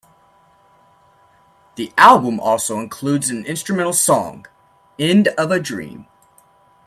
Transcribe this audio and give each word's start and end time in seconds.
The 1.75 1.91
album 1.95 2.39
also 2.39 2.79
includes 2.79 3.29
an 3.29 3.45
instrumental 3.45 3.93
song, 3.93 4.47
"End 4.97 5.27
Of 5.37 5.51
A 5.51 5.59
Dream". 5.59 6.07